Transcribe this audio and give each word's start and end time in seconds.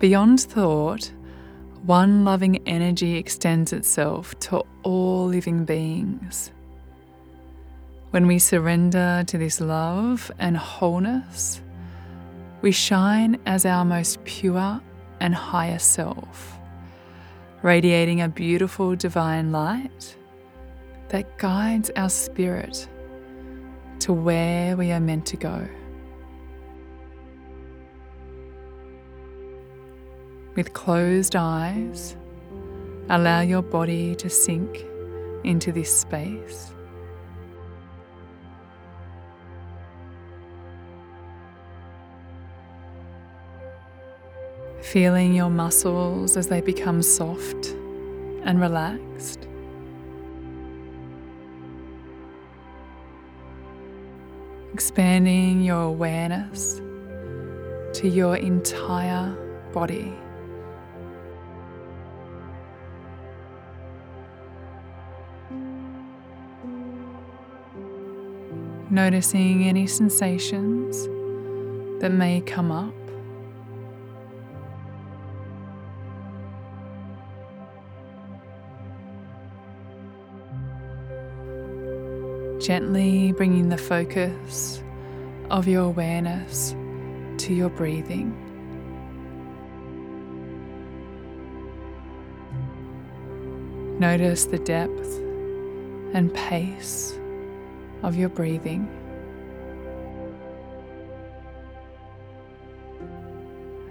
Beyond 0.00 0.40
thought, 0.40 1.12
one 1.84 2.24
loving 2.24 2.66
energy 2.66 3.18
extends 3.18 3.74
itself 3.74 4.34
to 4.40 4.64
all 4.82 5.26
living 5.26 5.66
beings. 5.66 6.50
When 8.10 8.26
we 8.26 8.38
surrender 8.38 9.24
to 9.26 9.36
this 9.36 9.60
love 9.60 10.32
and 10.38 10.56
wholeness, 10.56 11.60
we 12.62 12.72
shine 12.72 13.38
as 13.44 13.66
our 13.66 13.84
most 13.84 14.24
pure 14.24 14.80
and 15.20 15.34
highest 15.34 15.92
self, 15.92 16.58
radiating 17.60 18.22
a 18.22 18.28
beautiful 18.28 18.96
divine 18.96 19.52
light 19.52 20.16
that 21.10 21.36
guides 21.36 21.90
our 21.94 22.08
spirit 22.08 22.88
to 23.98 24.14
where 24.14 24.78
we 24.78 24.92
are 24.92 25.00
meant 25.00 25.26
to 25.26 25.36
go. 25.36 25.68
With 30.56 30.72
closed 30.72 31.36
eyes, 31.36 32.16
allow 33.08 33.40
your 33.40 33.62
body 33.62 34.16
to 34.16 34.28
sink 34.28 34.84
into 35.44 35.70
this 35.70 36.00
space. 36.00 36.72
Feeling 44.82 45.34
your 45.34 45.50
muscles 45.50 46.36
as 46.36 46.48
they 46.48 46.60
become 46.60 47.00
soft 47.00 47.68
and 48.42 48.60
relaxed. 48.60 49.46
Expanding 54.74 55.62
your 55.62 55.82
awareness 55.82 56.80
to 58.00 58.08
your 58.08 58.36
entire 58.36 59.32
body. 59.72 60.12
Noticing 68.92 69.68
any 69.68 69.86
sensations 69.86 71.06
that 72.02 72.10
may 72.10 72.40
come 72.40 72.72
up. 72.72 72.92
Gently 82.60 83.30
bringing 83.30 83.68
the 83.68 83.78
focus 83.78 84.82
of 85.50 85.68
your 85.68 85.84
awareness 85.84 86.72
to 87.38 87.54
your 87.54 87.70
breathing. 87.70 88.34
Notice 94.00 94.46
the 94.46 94.58
depth 94.58 95.18
and 96.12 96.34
pace 96.34 97.19
of 98.02 98.16
your 98.16 98.28
breathing. 98.28 98.88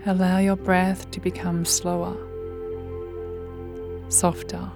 Allow 0.06 0.40
your 0.40 0.56
breath 0.56 1.12
to 1.12 1.20
become 1.20 1.66
slower, 1.66 2.16
softer, 4.10 4.72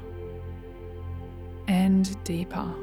and 1.67 2.23
deeper. 2.23 2.82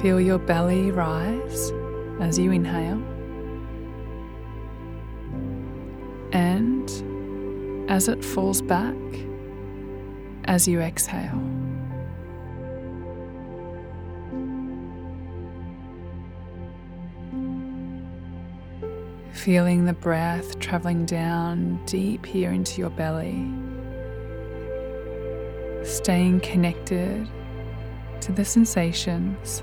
Feel 0.00 0.20
your 0.20 0.38
belly 0.38 0.90
rise 0.90 1.70
as 2.20 2.38
you 2.38 2.50
inhale. 2.50 3.02
And 6.32 6.90
as 7.90 8.08
it 8.08 8.24
falls 8.24 8.62
back 8.62 8.96
as 10.44 10.66
you 10.66 10.80
exhale. 10.80 11.40
Feeling 19.32 19.86
the 19.86 19.92
breath 19.92 20.58
traveling 20.58 21.04
down 21.04 21.84
deep 21.84 22.24
here 22.24 22.52
into 22.52 22.80
your 22.80 22.90
belly, 22.90 23.50
staying 25.84 26.40
connected 26.40 27.28
to 28.22 28.32
the 28.32 28.44
sensations 28.44 29.62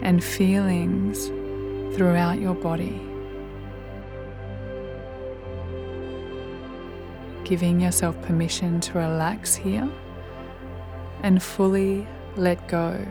and 0.00 0.24
feelings 0.24 1.26
throughout 1.94 2.40
your 2.40 2.54
body. 2.54 3.00
Giving 7.44 7.80
yourself 7.80 8.20
permission 8.22 8.80
to 8.80 8.98
relax 8.98 9.54
here 9.54 9.88
and 11.22 11.42
fully 11.42 12.06
let 12.36 12.66
go. 12.66 13.06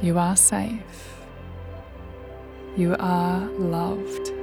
You 0.00 0.18
are 0.18 0.36
safe. 0.36 1.16
You 2.76 2.94
are 3.00 3.40
loved. 3.58 4.39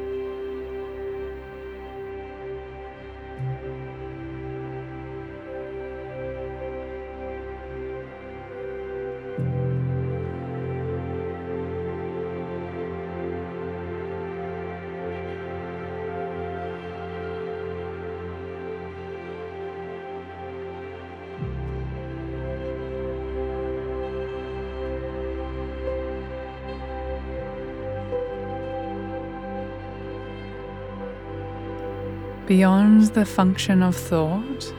Beyond 32.47 33.07
the 33.07 33.25
function 33.25 33.83
of 33.83 33.93
thought, 33.93 34.73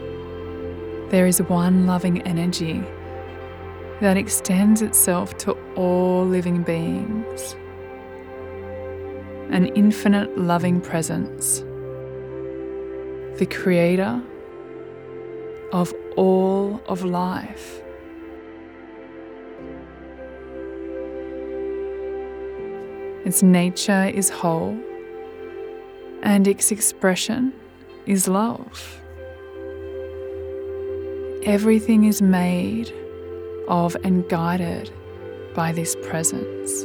there 1.10 1.26
is 1.26 1.42
one 1.42 1.86
loving 1.86 2.22
energy 2.22 2.82
that 4.00 4.16
extends 4.16 4.80
itself 4.80 5.36
to 5.38 5.52
all 5.74 6.24
living 6.24 6.62
beings. 6.62 7.56
An 9.50 9.66
infinite 9.74 10.38
loving 10.38 10.80
presence, 10.80 11.58
the 13.38 13.46
creator 13.50 14.18
of 15.70 15.92
all 16.16 16.80
of 16.86 17.04
life. 17.04 17.82
Its 23.26 23.42
nature 23.42 24.10
is 24.14 24.30
whole 24.30 24.74
and 26.28 26.46
its 26.46 26.70
expression 26.70 27.54
is 28.04 28.28
love. 28.28 29.00
Everything 31.44 32.04
is 32.04 32.20
made 32.20 32.92
of 33.66 33.96
and 34.04 34.28
guided 34.28 34.90
by 35.54 35.72
this 35.72 35.96
presence. 36.02 36.82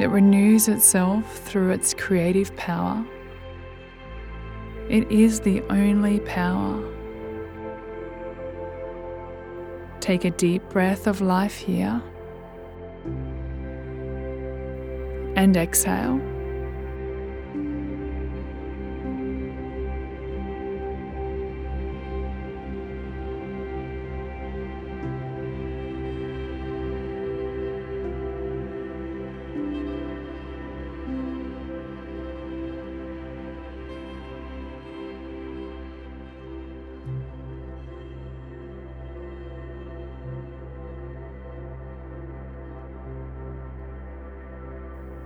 It 0.00 0.08
renews 0.08 0.66
itself 0.66 1.38
through 1.38 1.70
its 1.70 1.94
creative 1.94 2.54
power. 2.56 3.06
It 4.88 5.08
is 5.08 5.38
the 5.38 5.62
only 5.70 6.18
power 6.18 6.93
Take 10.04 10.26
a 10.26 10.30
deep 10.30 10.68
breath 10.68 11.06
of 11.06 11.22
life 11.22 11.56
here 11.56 12.02
and 15.34 15.56
exhale. 15.56 16.20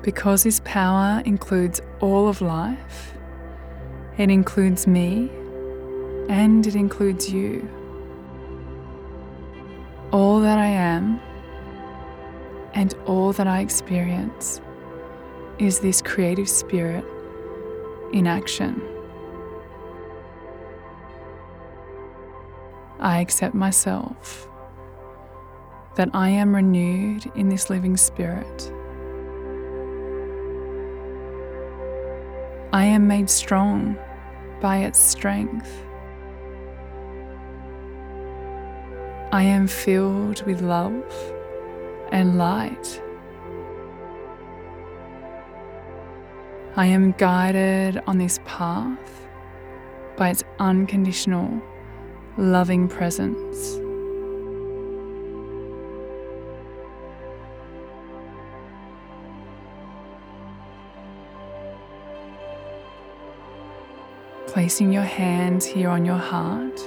Because 0.03 0.43
His 0.43 0.61
power 0.61 1.23
includes 1.25 1.81
all 2.01 2.29
of 2.29 2.41
life, 2.41 3.13
it 4.17 4.31
includes 4.31 4.87
me 4.87 5.31
and 6.29 6.67
it 6.67 6.75
includes 6.75 7.33
you. 7.33 7.69
All 10.13 10.41
that 10.41 10.59
I 10.59 10.67
am 10.67 11.21
and 12.75 12.95
all 13.07 13.33
that 13.33 13.47
I 13.47 13.61
experience 13.61 14.61
is 15.59 15.81
this 15.81 16.01
creative 16.01 16.49
spirit 16.49 17.05
in 18.13 18.27
action. 18.27 18.81
I 23.01 23.21
accept 23.21 23.55
myself, 23.55 24.49
that 25.97 26.09
I 26.15 26.31
am 26.31 26.55
renewed 26.55 27.31
in 27.35 27.49
this 27.49 27.71
living 27.71 27.97
spirit. 27.97 28.73
I 32.71 32.85
am 32.85 33.09
made 33.09 33.31
strong 33.31 33.97
by 34.61 34.79
its 34.79 34.99
strength. 34.99 35.71
I 39.33 39.43
am 39.43 39.67
filled 39.67 40.43
with 40.43 40.61
love 40.61 41.03
and 42.13 42.37
light. 42.37 43.03
I 46.77 46.85
am 46.87 47.13
guided 47.13 48.03
on 48.07 48.19
this 48.19 48.39
path 48.45 49.27
by 50.19 50.29
its 50.29 50.45
unconditional, 50.59 51.63
loving 52.37 52.87
presence. 52.87 53.81
Placing 64.49 64.93
your 64.93 65.03
hands 65.03 65.67
here 65.67 65.91
on 65.91 66.07
your 66.07 66.17
heart 66.17 66.81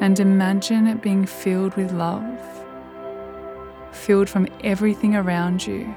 and 0.00 0.20
imagine 0.20 0.86
it 0.86 1.00
being 1.02 1.24
filled 1.24 1.74
with 1.76 1.92
love, 1.92 2.38
filled 3.90 4.28
from 4.28 4.46
everything 4.62 5.16
around 5.16 5.66
you, 5.66 5.92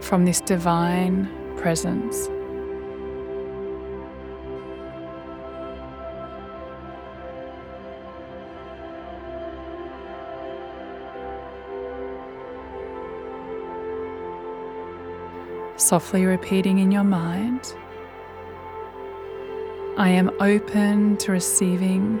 from 0.00 0.24
this 0.24 0.40
divine 0.40 1.28
presence. 1.56 2.28
Softly 15.76 16.24
repeating 16.24 16.78
in 16.78 16.92
your 16.92 17.04
mind, 17.04 17.74
I 20.00 20.08
am 20.08 20.30
open 20.40 21.18
to 21.18 21.30
receiving 21.30 22.18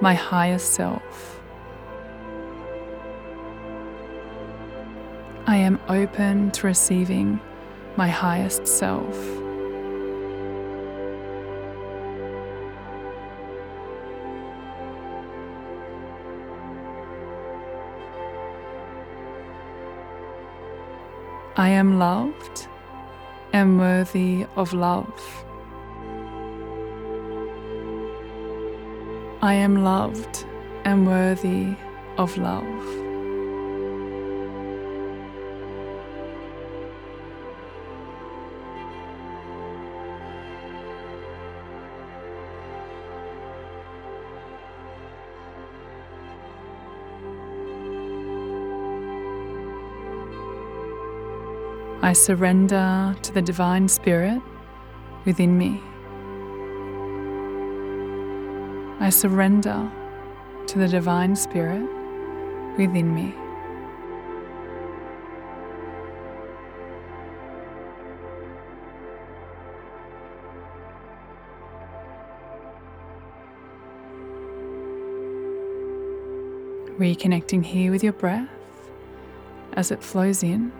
my 0.00 0.14
higher 0.14 0.58
self. 0.58 1.40
I 5.46 5.54
am 5.54 5.78
open 5.88 6.50
to 6.50 6.66
receiving 6.66 7.40
my 7.96 8.08
highest 8.08 8.66
self. 8.66 9.16
I 21.56 21.68
am 21.68 22.00
loved 22.00 22.66
and 23.52 23.78
worthy 23.78 24.46
of 24.56 24.72
love. 24.72 25.44
I 29.42 29.54
am 29.54 29.82
loved 29.82 30.44
and 30.84 31.06
worthy 31.06 31.74
of 32.18 32.36
love. 32.36 32.64
I 52.02 52.12
surrender 52.12 53.16
to 53.22 53.32
the 53.32 53.40
Divine 53.40 53.88
Spirit 53.88 54.42
within 55.24 55.56
me. 55.56 55.80
I 59.10 59.12
surrender 59.12 59.90
to 60.68 60.78
the 60.78 60.86
Divine 60.86 61.34
Spirit 61.34 61.82
within 62.78 63.12
me. 63.12 63.34
Reconnecting 76.96 77.64
here 77.64 77.90
with 77.90 78.04
your 78.04 78.12
breath 78.12 78.48
as 79.72 79.90
it 79.90 80.04
flows 80.04 80.44
in 80.44 80.70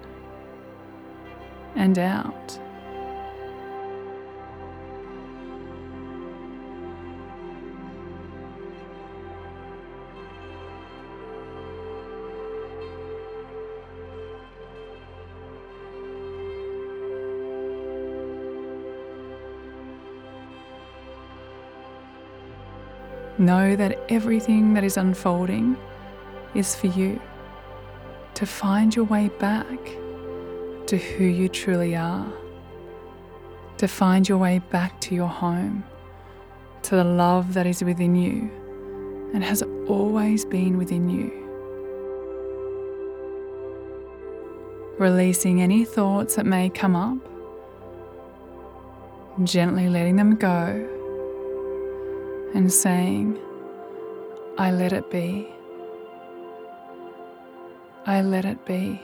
and 1.74 1.98
out. 1.98 2.60
Know 23.40 23.74
that 23.74 23.98
everything 24.10 24.74
that 24.74 24.84
is 24.84 24.98
unfolding 24.98 25.74
is 26.54 26.74
for 26.74 26.88
you 26.88 27.18
to 28.34 28.44
find 28.44 28.94
your 28.94 29.06
way 29.06 29.28
back 29.38 29.78
to 30.86 30.98
who 30.98 31.24
you 31.24 31.48
truly 31.48 31.96
are, 31.96 32.30
to 33.78 33.88
find 33.88 34.28
your 34.28 34.36
way 34.36 34.58
back 34.58 35.00
to 35.00 35.14
your 35.14 35.26
home, 35.26 35.84
to 36.82 36.96
the 36.96 37.02
love 37.02 37.54
that 37.54 37.66
is 37.66 37.82
within 37.82 38.14
you 38.14 38.50
and 39.32 39.42
has 39.42 39.62
always 39.88 40.44
been 40.44 40.76
within 40.76 41.08
you. 41.08 41.32
Releasing 44.98 45.62
any 45.62 45.86
thoughts 45.86 46.34
that 46.34 46.44
may 46.44 46.68
come 46.68 46.94
up, 46.94 47.16
gently 49.44 49.88
letting 49.88 50.16
them 50.16 50.36
go 50.36 50.99
and 52.54 52.72
saying, 52.72 53.38
I 54.58 54.70
let 54.72 54.92
it 54.92 55.10
be. 55.10 55.48
I 58.06 58.22
let 58.22 58.44
it 58.44 58.64
be. 58.64 59.00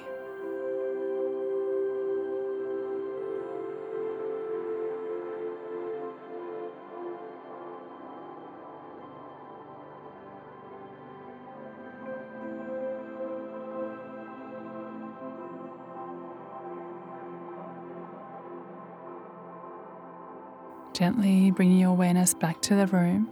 Gently 20.96 21.50
bringing 21.50 21.80
your 21.80 21.90
awareness 21.90 22.32
back 22.32 22.62
to 22.62 22.74
the 22.74 22.86
room. 22.86 23.28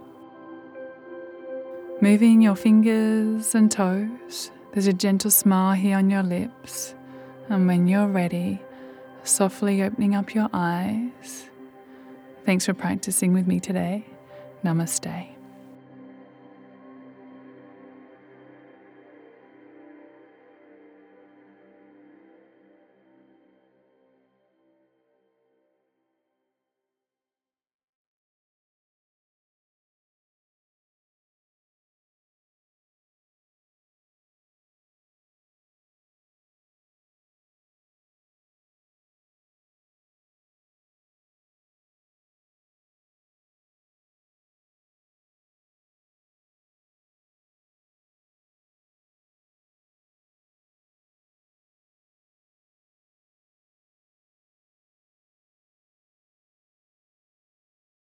Moving 1.99 2.39
your 2.39 2.55
fingers 2.55 3.55
and 3.55 3.71
toes, 3.71 4.51
there's 4.71 4.85
a 4.85 4.93
gentle 4.93 5.31
smile 5.31 5.73
here 5.73 5.97
on 5.97 6.11
your 6.11 6.21
lips. 6.21 6.93
And 7.49 7.65
when 7.65 7.87
you're 7.87 8.05
ready, 8.05 8.61
softly 9.23 9.81
opening 9.81 10.13
up 10.13 10.35
your 10.35 10.47
eyes. 10.53 11.49
Thanks 12.45 12.67
for 12.67 12.75
practicing 12.75 13.33
with 13.33 13.47
me 13.47 13.59
today. 13.59 14.05
Namaste. 14.63 15.34